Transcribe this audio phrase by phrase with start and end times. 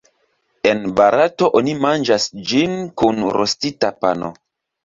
[0.69, 4.33] En Barato, oni manĝas ĝin kun rostita pano.